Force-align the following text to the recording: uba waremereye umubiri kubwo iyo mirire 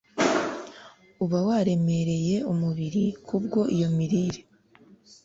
uba 1.23 1.39
waremereye 1.47 2.35
umubiri 2.51 3.03
kubwo 3.27 3.59
iyo 3.75 3.87
mirire 3.95 4.41